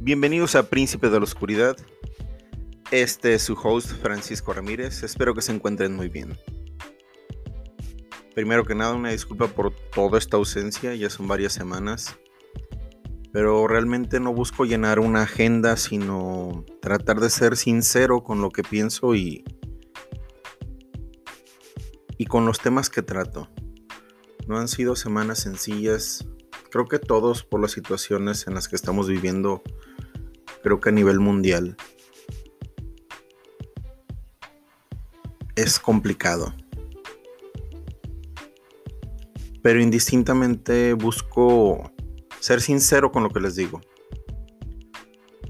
[0.00, 1.76] Bienvenidos a Príncipe de la Oscuridad.
[2.92, 5.02] Este es su host Francisco Ramírez.
[5.02, 6.38] Espero que se encuentren muy bien.
[8.32, 12.16] Primero que nada, una disculpa por toda esta ausencia, ya son varias semanas.
[13.32, 18.62] Pero realmente no busco llenar una agenda, sino tratar de ser sincero con lo que
[18.62, 19.44] pienso y,
[22.16, 23.50] y con los temas que trato.
[24.46, 26.24] No han sido semanas sencillas.
[26.70, 29.62] Creo que todos por las situaciones en las que estamos viviendo
[30.62, 31.76] creo que a nivel mundial
[35.56, 36.54] es complicado.
[39.62, 41.90] Pero indistintamente busco
[42.40, 43.80] ser sincero con lo que les digo.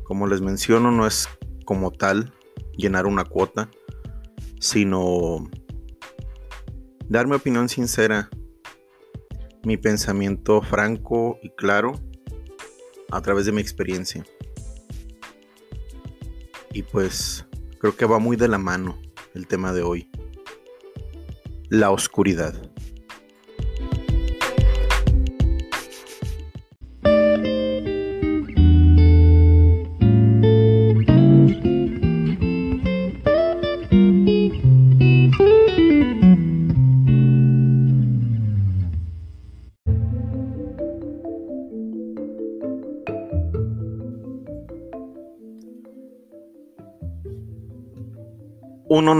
[0.04, 1.28] Como les menciono, no es
[1.64, 2.32] como tal
[2.76, 3.70] llenar una cuota,
[4.60, 5.48] sino
[7.08, 8.30] dar mi opinión sincera,
[9.64, 11.92] mi pensamiento franco y claro
[13.10, 14.24] a través de mi experiencia.
[16.78, 17.44] Y pues
[17.80, 18.96] creo que va muy de la mano
[19.34, 20.08] el tema de hoy.
[21.70, 22.67] La oscuridad.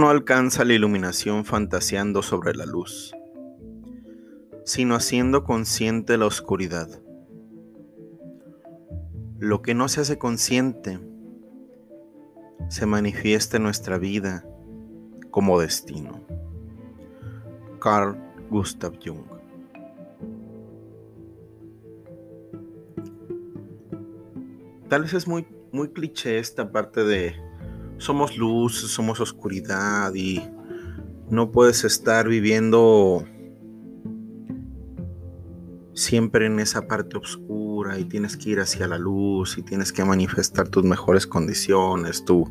[0.09, 3.13] Alcanza la iluminación fantaseando sobre la luz,
[4.65, 6.87] sino haciendo consciente la oscuridad.
[9.37, 10.99] Lo que no se hace consciente
[12.69, 14.45] se manifiesta en nuestra vida
[15.31, 16.21] como destino.
[17.79, 18.17] Carl
[18.49, 19.39] Gustav Jung
[24.89, 27.48] Tal vez es muy, muy cliché esta parte de
[27.99, 30.41] somos luz, somos oscuridad y
[31.29, 33.25] no puedes estar viviendo
[35.93, 40.05] siempre en esa parte oscura y tienes que ir hacia la luz y tienes que
[40.05, 42.47] manifestar tus mejores condiciones, tú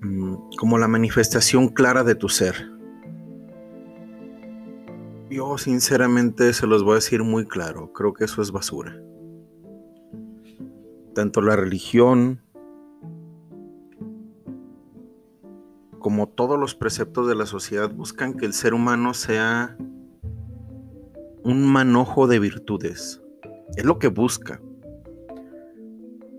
[0.00, 2.72] mm, como la manifestación clara de tu ser.
[5.30, 8.98] Yo sinceramente se los voy a decir muy claro, creo que eso es basura.
[11.14, 12.41] Tanto la religión
[16.02, 19.76] como todos los preceptos de la sociedad, buscan que el ser humano sea
[21.44, 23.22] un manojo de virtudes.
[23.76, 24.60] Es lo que busca.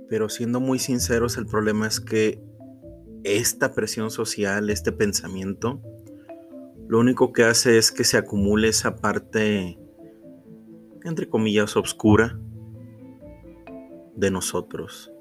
[0.09, 2.44] Pero siendo muy sinceros, el problema es que
[3.23, 5.81] esta presión social, este pensamiento,
[6.88, 9.79] lo único que hace es que se acumule esa parte,
[11.03, 12.38] entre comillas, oscura
[14.16, 15.12] de nosotros.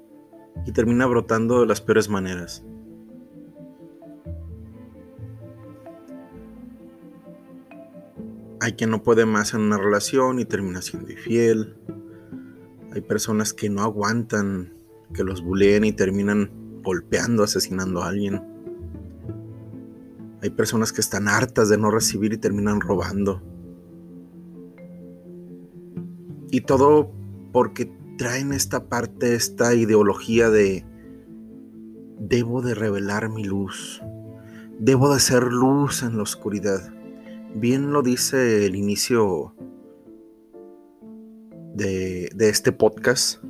[0.65, 2.63] Y termina brotando de las peores maneras.
[8.63, 11.75] Hay quien no puede más en una relación y termina siendo infiel.
[12.93, 14.73] Hay personas que no aguantan
[15.13, 16.49] que los buleen y terminan
[16.81, 18.41] golpeando, asesinando a alguien.
[20.41, 23.41] Hay personas que están hartas de no recibir y terminan robando.
[26.49, 27.11] Y todo
[27.51, 30.85] porque traen esta parte, esta ideología de
[32.17, 34.01] debo de revelar mi luz,
[34.79, 36.93] debo de ser luz en la oscuridad.
[37.55, 39.53] Bien lo dice el inicio
[41.75, 43.43] de, este podcast,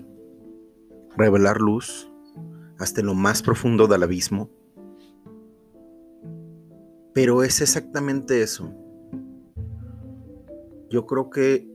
[1.15, 2.11] revelar luz
[2.79, 4.49] hasta lo más profundo del abismo.
[7.13, 8.73] Pero es exactamente eso.
[10.89, 11.65] Yo creo que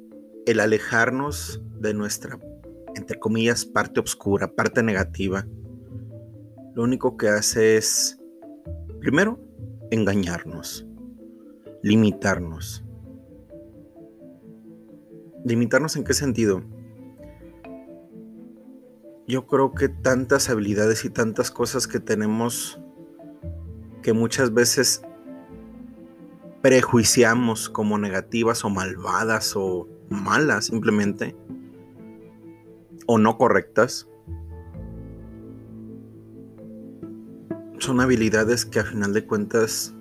[0.44, 2.38] el alejarnos de nuestra,
[2.94, 5.46] entre comillas, parte oscura, parte negativa,
[6.74, 8.20] lo único que hace es,
[9.00, 9.40] primero,
[9.90, 10.87] engañarnos
[11.82, 12.84] limitarnos.
[15.44, 16.62] ¿Limitarnos en qué sentido?
[19.26, 22.80] Yo creo que tantas habilidades y tantas cosas que tenemos
[24.02, 25.02] que muchas veces
[26.62, 31.36] prejuiciamos como negativas o malvadas o malas simplemente
[33.06, 34.08] o no correctas.
[37.78, 39.94] Son habilidades que a final de cuentas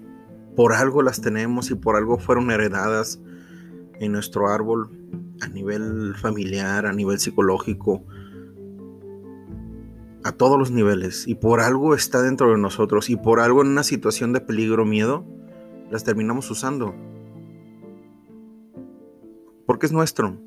[0.58, 3.22] por algo las tenemos y por algo fueron heredadas
[4.00, 4.90] en nuestro árbol
[5.40, 8.04] a nivel familiar, a nivel psicológico,
[10.24, 11.28] a todos los niveles.
[11.28, 14.84] Y por algo está dentro de nosotros y por algo en una situación de peligro,
[14.84, 15.28] miedo,
[15.92, 16.96] las terminamos usando.
[19.68, 20.42] Porque es nuestro.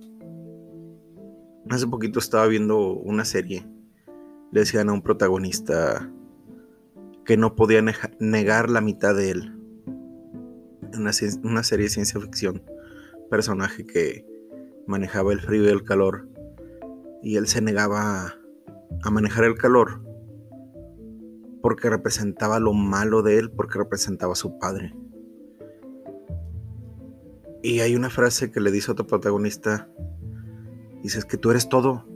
[1.68, 3.64] Hace poquito estaba viendo una serie.
[4.50, 6.10] Le decían a un protagonista
[7.24, 7.80] que no podía
[8.18, 9.59] negar la mitad de él.
[10.96, 11.10] Una,
[11.42, 12.62] una serie de ciencia ficción.
[13.30, 14.26] Personaje que
[14.86, 16.28] manejaba el frío y el calor.
[17.22, 18.34] Y él se negaba
[19.02, 20.02] a manejar el calor
[21.62, 24.94] porque representaba lo malo de él, porque representaba a su padre.
[27.62, 29.88] Y hay una frase que le dice otro protagonista,
[31.02, 32.06] dices que tú eres todo,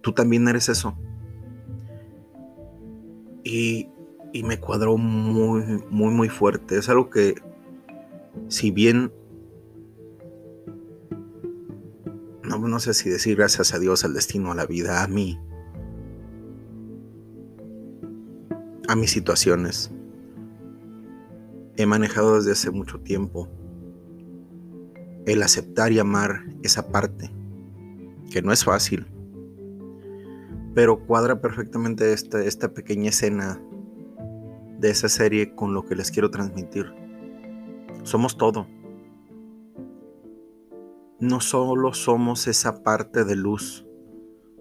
[0.00, 0.98] tú también eres eso.
[3.44, 3.88] Y,
[4.32, 6.78] y me cuadró muy, muy, muy fuerte.
[6.78, 7.36] Es algo que,
[8.48, 9.12] si bien,
[12.42, 15.38] no, no sé si decir gracias a Dios, al destino, a la vida, a mí,
[18.88, 19.90] a mis situaciones,
[21.76, 23.48] he manejado desde hace mucho tiempo
[25.26, 27.30] el aceptar y amar esa parte,
[28.30, 29.06] que no es fácil,
[30.74, 33.60] pero cuadra perfectamente esta, esta pequeña escena
[34.78, 37.05] de esa serie con lo que les quiero transmitir.
[38.06, 38.68] Somos todo.
[41.18, 43.84] No solo somos esa parte de luz,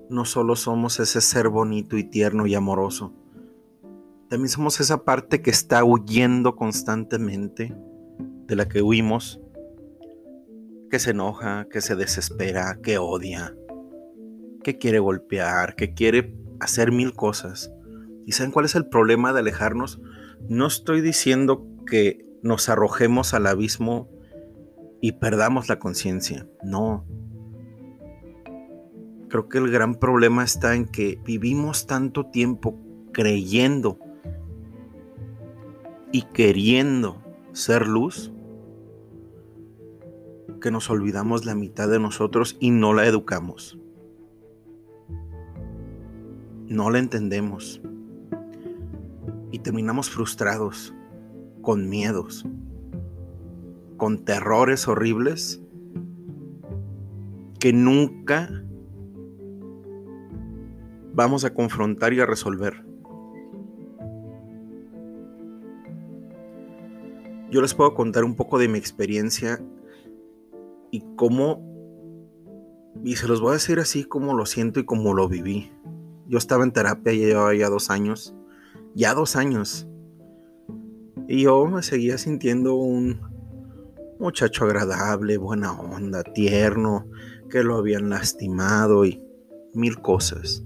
[0.09, 3.13] no solo somos ese ser bonito y tierno y amoroso,
[4.29, 7.77] también somos esa parte que está huyendo constantemente,
[8.47, 9.39] de la que huimos,
[10.89, 13.55] que se enoja, que se desespera, que odia,
[14.63, 17.71] que quiere golpear, que quiere hacer mil cosas.
[18.25, 20.01] ¿Y saben cuál es el problema de alejarnos?
[20.49, 24.07] No estoy diciendo que nos arrojemos al abismo
[25.01, 26.47] y perdamos la conciencia.
[26.63, 27.03] No.
[29.29, 32.79] Creo que el gran problema está en que vivimos tanto tiempo
[33.11, 33.97] creyendo
[36.11, 37.19] y queriendo
[37.51, 38.31] ser luz
[40.61, 43.79] que nos olvidamos la mitad de nosotros y no la educamos.
[46.67, 47.81] No la entendemos.
[49.51, 50.93] Y terminamos frustrados,
[51.65, 52.45] con miedos,
[53.97, 55.61] con terrores horribles
[57.59, 58.63] que nunca
[61.13, 62.85] vamos a confrontar y a resolver.
[67.49, 69.59] Yo les puedo contar un poco de mi experiencia
[70.91, 71.63] y cómo,
[73.03, 75.71] y se los voy a decir así como lo siento y como lo viví.
[76.27, 78.35] Yo estaba en terapia, ya llevaba ya dos años,
[78.93, 79.87] ya dos años.
[81.27, 83.19] Y yo me seguía sintiendo un
[84.19, 87.07] muchacho agradable, buena onda, tierno,
[87.49, 89.23] que lo habían lastimado y
[89.73, 90.63] mil cosas.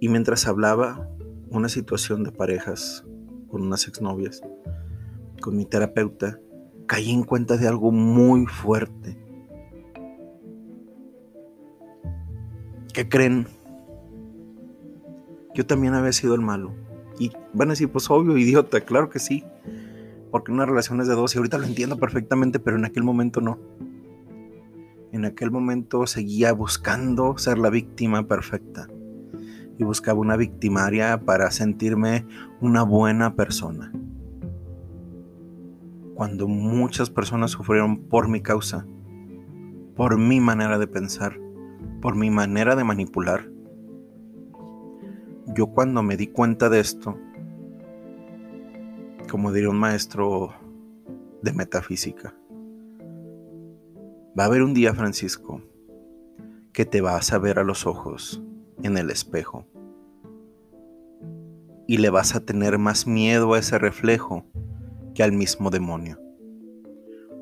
[0.00, 1.08] Y mientras hablaba
[1.50, 3.04] una situación de parejas
[3.48, 4.42] con unas exnovias,
[5.40, 6.40] con mi terapeuta,
[6.86, 9.18] caí en cuenta de algo muy fuerte.
[12.94, 13.46] ¿Qué creen?
[15.54, 16.74] Yo también había sido el malo.
[17.18, 19.44] Y van a decir, pues obvio, idiota, claro que sí.
[20.30, 23.40] Porque una relación es de dos y ahorita lo entiendo perfectamente, pero en aquel momento
[23.40, 23.58] no.
[25.12, 28.88] En aquel momento seguía buscando ser la víctima perfecta.
[29.78, 32.26] Y buscaba una victimaria para sentirme
[32.60, 33.92] una buena persona
[36.22, 38.86] cuando muchas personas sufrieron por mi causa,
[39.96, 41.36] por mi manera de pensar,
[42.00, 43.51] por mi manera de manipular.
[45.54, 47.18] Yo cuando me di cuenta de esto,
[49.30, 50.50] como diría un maestro
[51.42, 52.34] de metafísica,
[54.38, 55.60] va a haber un día, Francisco,
[56.72, 58.42] que te vas a ver a los ojos
[58.82, 59.66] en el espejo
[61.86, 64.46] y le vas a tener más miedo a ese reflejo
[65.14, 66.18] que al mismo demonio.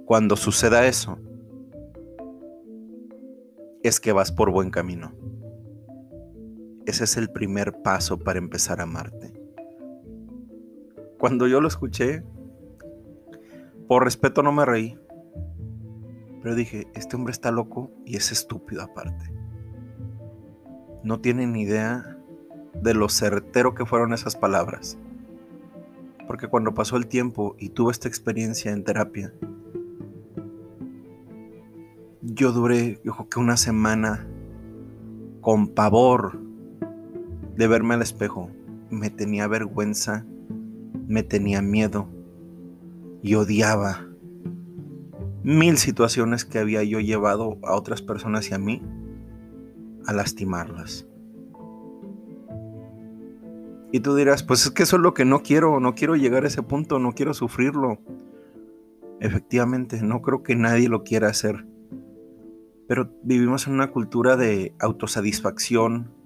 [0.05, 1.17] Cuando suceda eso,
[3.85, 5.13] es que vas por buen camino.
[6.87, 9.33] Ese es el primer paso para empezar a amarte.
[11.19, 12.23] Cuando yo lo escuché,
[13.87, 14.99] por respeto no me reí,
[16.43, 19.33] pero dije, este hombre está loco y es estúpido aparte.
[21.03, 22.17] No tiene ni idea
[22.75, 24.97] de lo certero que fueron esas palabras
[26.31, 29.35] porque cuando pasó el tiempo y tuve esta experiencia en terapia,
[32.23, 34.29] yo duré, yo que una semana
[35.41, 36.39] con pavor
[37.61, 38.51] de verme al espejo.
[38.89, 40.25] Me tenía vergüenza,
[41.07, 42.09] me tenía miedo
[43.23, 44.09] y odiaba
[45.43, 48.83] mil situaciones que había yo llevado a otras personas y a mí
[50.07, 51.07] a lastimarlas.
[53.93, 56.45] Y tú dirás, pues es que eso es lo que no quiero, no quiero llegar
[56.45, 57.99] a ese punto, no quiero sufrirlo.
[59.21, 61.67] Efectivamente, no creo que nadie lo quiera hacer.
[62.89, 66.20] Pero vivimos en una cultura de autosatisfacción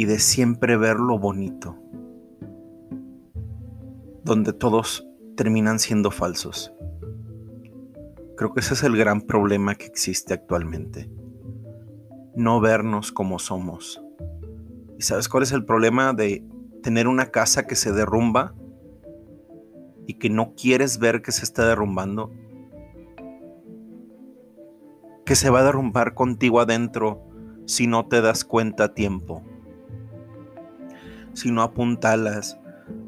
[0.00, 1.76] y de siempre ver lo bonito,
[4.24, 6.72] donde todos terminan siendo falsos.
[8.34, 11.10] Creo que ese es el gran problema que existe actualmente.
[12.34, 14.02] No vernos como somos.
[14.98, 16.46] ¿Y sabes cuál es el problema de
[16.82, 18.54] tener una casa que se derrumba
[20.06, 22.32] y que no quieres ver que se está derrumbando?
[25.26, 27.22] Que se va a derrumbar contigo adentro
[27.66, 29.44] si no te das cuenta a tiempo.
[31.40, 32.58] Si no apuntalas,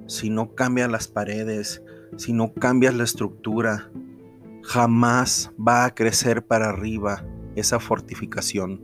[0.07, 1.83] si no cambias las paredes,
[2.17, 3.91] si no cambias la estructura,
[4.63, 8.81] jamás va a crecer para arriba esa fortificación.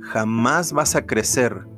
[0.00, 1.68] Jamás vas a crecer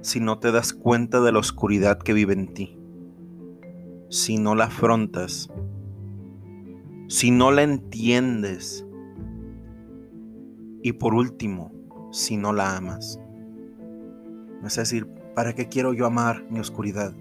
[0.00, 2.76] si no te das cuenta de la oscuridad que vive en ti.
[4.10, 5.50] Si no la afrontas.
[7.06, 8.84] Si no la entiendes.
[10.82, 11.70] Y por último,
[12.10, 13.20] si no la amas.
[14.64, 17.14] Es decir, ¿para qué quiero yo amar mi oscuridad?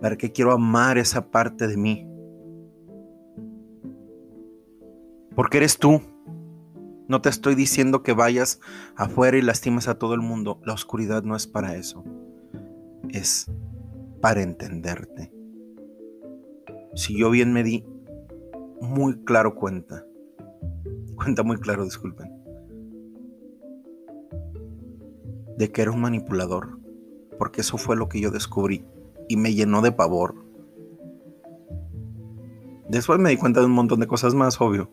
[0.00, 2.06] ¿Para qué quiero amar esa parte de mí?
[5.34, 6.00] Porque eres tú.
[7.08, 8.60] No te estoy diciendo que vayas
[8.96, 10.60] afuera y lastimes a todo el mundo.
[10.64, 12.04] La oscuridad no es para eso.
[13.08, 13.50] Es
[14.20, 15.32] para entenderte.
[16.94, 17.84] Si yo bien me di
[18.80, 20.04] muy claro cuenta,
[21.16, 22.28] cuenta muy claro, disculpen,
[25.56, 26.79] de que era un manipulador,
[27.40, 28.84] porque eso fue lo que yo descubrí
[29.26, 30.34] y me llenó de pavor.
[32.90, 34.90] Después me di cuenta de un montón de cosas más, obvio.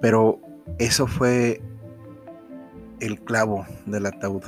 [0.00, 0.40] Pero
[0.80, 1.62] eso fue
[2.98, 4.42] el clavo del ataúd.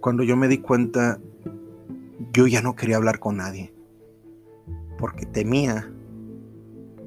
[0.00, 1.18] Cuando yo me di cuenta,
[2.32, 3.74] yo ya no quería hablar con nadie,
[5.00, 5.92] porque temía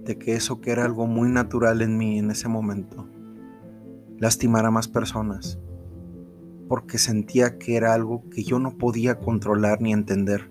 [0.03, 3.07] de que eso que era algo muy natural en mí en ese momento,
[4.17, 5.59] lastimara a más personas,
[6.67, 10.49] porque sentía que era algo que yo no podía controlar ni entender.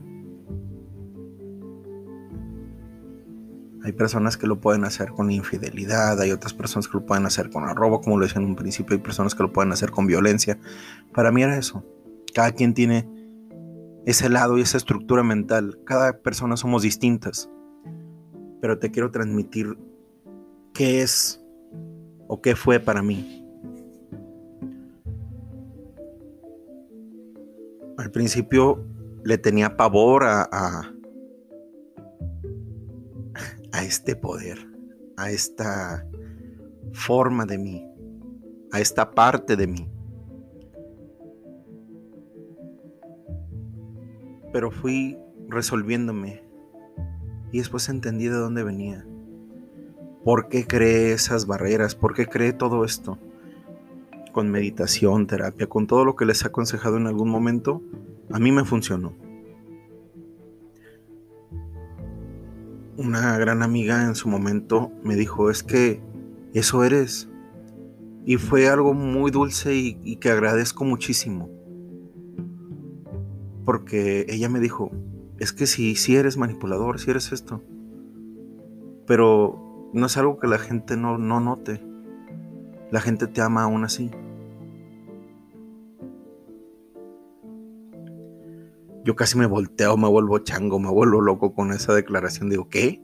[3.85, 7.51] Hay personas que lo pueden hacer con infidelidad, hay otras personas que lo pueden hacer
[7.51, 10.09] con arrobo, como lo decía en un principio, hay personas que lo pueden hacer con
[10.09, 10.59] violencia.
[11.15, 11.85] Para mí era eso.
[12.35, 13.09] Cada quien tiene
[14.07, 15.79] ese lado y esa estructura mental.
[15.85, 17.51] Cada persona somos distintas.
[18.61, 19.77] Pero te quiero transmitir
[20.73, 21.45] qué es
[22.29, 23.36] o qué fue para mí.
[27.99, 28.85] Al principio
[29.25, 30.49] le tenía pavor a,
[33.77, 34.59] a este poder,
[35.17, 36.07] a esta
[36.93, 37.87] forma de mí,
[38.73, 39.89] a esta parte de mí.
[44.53, 46.43] Pero fui resolviéndome
[47.53, 49.07] y después entendí de dónde venía.
[50.25, 51.95] ¿Por qué creé esas barreras?
[51.95, 53.19] ¿Por qué creé todo esto?
[54.37, 57.81] Con meditación, terapia, con todo lo que les he aconsejado en algún momento,
[58.31, 59.15] a mí me funcionó.
[62.99, 66.01] una gran amiga en su momento me dijo, es que
[66.55, 67.29] eso eres.
[68.25, 71.49] Y fue algo muy dulce y, que agradezco muchísimo.
[73.65, 74.91] Porque ella me dijo,
[75.39, 77.63] es que si sí, eres manipulador, si eres esto.
[79.07, 81.81] Pero no es algo que la gente no, no note.
[82.91, 84.11] La gente te ama aún así.
[89.07, 92.51] Yo casi me volteo, me vuelvo chango, me vuelvo loco con esa declaración.
[92.51, 93.01] Digo, ¿qué?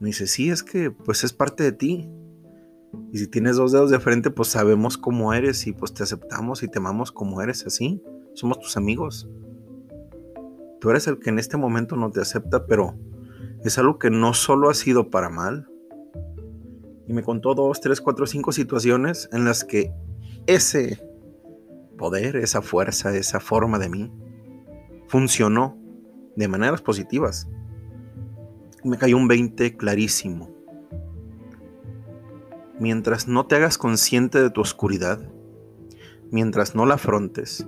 [0.00, 2.08] Me dice, sí, es que pues es parte de ti.
[3.12, 6.62] Y si tienes dos dedos de frente, pues sabemos cómo eres y pues te aceptamos
[6.62, 8.02] y te amamos como eres así.
[8.32, 9.28] Somos tus amigos.
[10.80, 12.98] Tú eres el que en este momento no te acepta, pero
[13.62, 15.68] es algo que no solo ha sido para mal.
[17.06, 19.92] Y me contó dos, tres, cuatro, cinco situaciones en las que
[20.46, 20.98] ese
[21.98, 24.10] poder, esa fuerza, esa forma de mí,
[25.08, 25.76] funcionó
[26.36, 27.48] de maneras positivas.
[28.84, 30.54] Me cayó un 20 clarísimo.
[32.78, 35.20] Mientras no te hagas consciente de tu oscuridad,
[36.30, 37.66] mientras no la afrontes,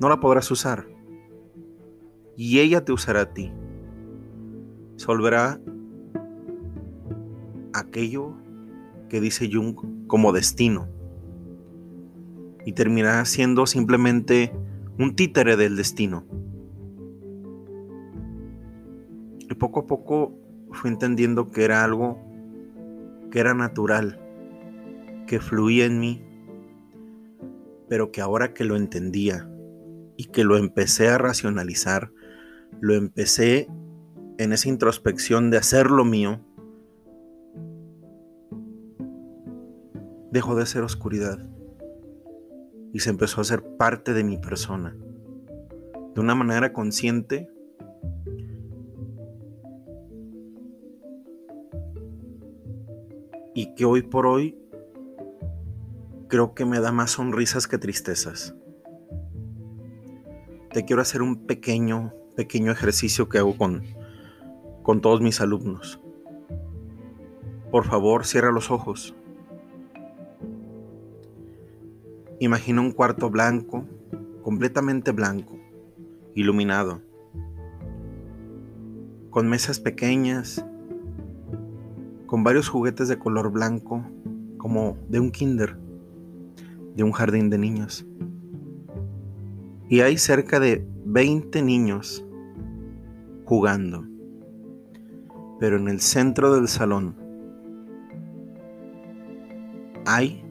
[0.00, 0.88] no la podrás usar.
[2.36, 3.52] Y ella te usará a ti.
[4.96, 5.60] se volverá
[7.72, 8.34] aquello
[9.08, 10.88] que dice Jung como destino
[12.64, 14.52] y terminará siendo simplemente
[14.98, 16.24] un títere del destino.
[19.40, 20.38] Y poco a poco
[20.72, 22.18] fui entendiendo que era algo
[23.30, 24.20] que era natural,
[25.26, 26.24] que fluía en mí,
[27.88, 29.50] pero que ahora que lo entendía
[30.16, 32.12] y que lo empecé a racionalizar,
[32.80, 33.68] lo empecé
[34.38, 36.40] en esa introspección de hacerlo mío,
[40.30, 41.44] dejó de ser oscuridad
[42.94, 44.96] y se empezó a ser parte de mi persona.
[46.14, 47.50] De una manera consciente
[53.52, 54.56] y que hoy por hoy
[56.28, 58.54] creo que me da más sonrisas que tristezas.
[60.72, 63.82] Te quiero hacer un pequeño, pequeño ejercicio que hago con,
[64.84, 66.00] con todos mis alumnos.
[67.72, 69.16] Por favor, cierra los ojos.
[72.44, 73.86] Imagina un cuarto blanco,
[74.42, 75.58] completamente blanco,
[76.34, 77.00] iluminado,
[79.30, 80.62] con mesas pequeñas,
[82.26, 84.04] con varios juguetes de color blanco,
[84.58, 85.78] como de un kinder,
[86.94, 88.04] de un jardín de niños.
[89.88, 92.26] Y hay cerca de 20 niños
[93.46, 94.04] jugando.
[95.58, 97.16] Pero en el centro del salón
[100.04, 100.43] hay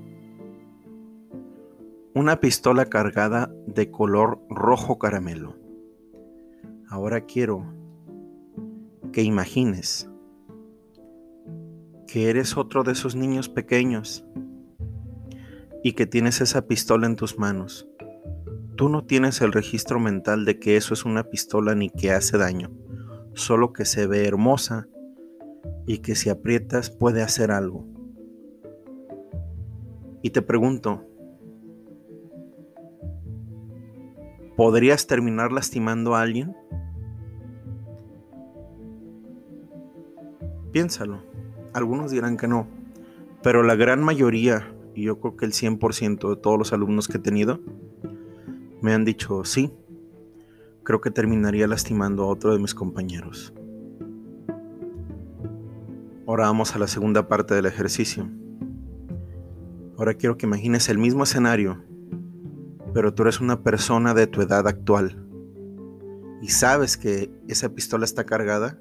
[2.15, 5.57] una pistola cargada de color rojo caramelo.
[6.87, 7.73] Ahora quiero
[9.11, 10.07] que imagines
[12.05, 14.23] que eres otro de esos niños pequeños
[15.83, 17.89] y que tienes esa pistola en tus manos.
[18.75, 22.37] Tú no tienes el registro mental de que eso es una pistola ni que hace
[22.37, 22.69] daño,
[23.33, 24.87] solo que se ve hermosa
[25.87, 27.87] y que si aprietas puede hacer algo.
[30.21, 31.07] Y te pregunto,
[34.55, 36.55] ¿Podrías terminar lastimando a alguien?
[40.71, 41.23] Piénsalo.
[41.73, 42.67] Algunos dirán que no,
[43.41, 47.17] pero la gran mayoría, y yo creo que el 100% de todos los alumnos que
[47.17, 47.59] he tenido,
[48.81, 49.73] me han dicho sí.
[50.83, 53.53] Creo que terminaría lastimando a otro de mis compañeros.
[56.27, 58.29] Ahora vamos a la segunda parte del ejercicio.
[59.97, 61.83] Ahora quiero que imagines el mismo escenario
[62.93, 65.27] pero tú eres una persona de tu edad actual
[66.41, 68.79] y sabes que esa pistola está cargada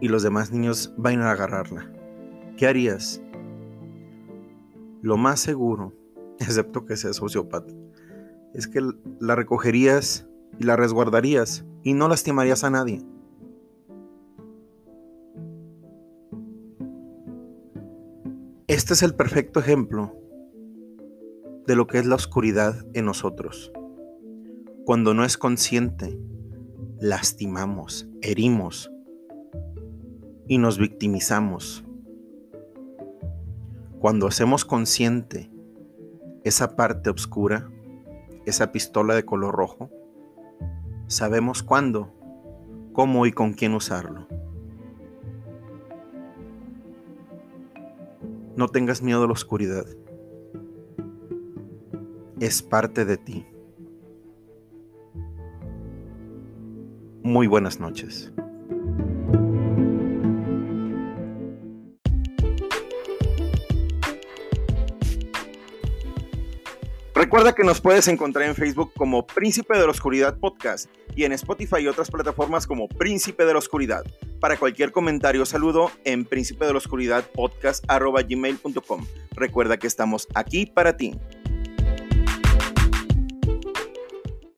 [0.00, 1.92] y los demás niños van a agarrarla.
[2.56, 3.20] ¿Qué harías?
[5.02, 5.92] Lo más seguro,
[6.38, 7.72] excepto que seas sociópata,
[8.54, 8.80] es que
[9.20, 10.26] la recogerías
[10.58, 13.02] y la resguardarías y no lastimarías a nadie.
[18.66, 20.19] Este es el perfecto ejemplo
[21.70, 23.70] de lo que es la oscuridad en nosotros.
[24.84, 26.18] Cuando no es consciente,
[26.98, 28.90] lastimamos, herimos
[30.48, 31.84] y nos victimizamos.
[34.00, 35.48] Cuando hacemos consciente
[36.42, 37.70] esa parte oscura,
[38.46, 39.90] esa pistola de color rojo,
[41.06, 42.12] sabemos cuándo,
[42.92, 44.26] cómo y con quién usarlo.
[48.56, 49.86] No tengas miedo a la oscuridad
[52.40, 53.46] es parte de ti.
[57.22, 58.32] Muy buenas noches.
[67.14, 71.32] Recuerda que nos puedes encontrar en Facebook como Príncipe de la Oscuridad Podcast y en
[71.32, 74.04] Spotify y otras plataformas como Príncipe de la Oscuridad.
[74.40, 77.84] Para cualquier comentario o saludo en príncipe de la oscuridad podcast
[79.36, 81.14] Recuerda que estamos aquí para ti.